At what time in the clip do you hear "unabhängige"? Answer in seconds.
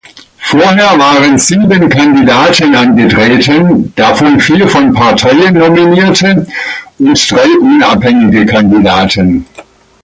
7.61-8.47